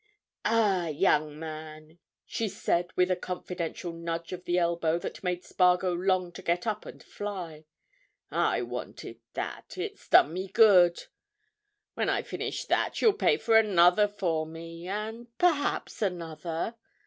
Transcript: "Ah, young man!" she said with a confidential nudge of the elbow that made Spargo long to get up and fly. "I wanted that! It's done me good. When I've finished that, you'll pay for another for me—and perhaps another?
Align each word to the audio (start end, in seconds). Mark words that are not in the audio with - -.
"Ah, 0.45 0.87
young 0.87 1.37
man!" 1.37 1.99
she 2.25 2.47
said 2.47 2.87
with 2.95 3.11
a 3.11 3.15
confidential 3.15 3.93
nudge 3.93 4.33
of 4.33 4.45
the 4.45 4.57
elbow 4.57 4.97
that 4.97 5.23
made 5.23 5.43
Spargo 5.45 5.93
long 5.93 6.31
to 6.31 6.41
get 6.41 6.65
up 6.65 6.87
and 6.87 7.03
fly. 7.03 7.65
"I 8.31 8.63
wanted 8.63 9.19
that! 9.35 9.77
It's 9.77 10.07
done 10.07 10.33
me 10.33 10.47
good. 10.47 11.03
When 11.93 12.09
I've 12.09 12.27
finished 12.27 12.67
that, 12.69 12.99
you'll 12.99 13.13
pay 13.13 13.37
for 13.37 13.55
another 13.55 14.07
for 14.07 14.47
me—and 14.47 15.37
perhaps 15.37 16.01
another? 16.01 16.77